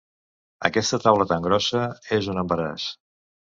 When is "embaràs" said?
2.47-2.91